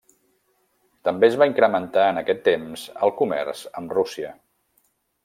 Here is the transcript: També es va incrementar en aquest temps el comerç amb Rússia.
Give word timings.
També 1.07 1.27
es 1.27 1.35
va 1.41 1.47
incrementar 1.49 2.05
en 2.13 2.19
aquest 2.21 2.41
temps 2.47 2.87
el 3.09 3.13
comerç 3.21 3.63
amb 3.83 3.95
Rússia. 3.99 4.33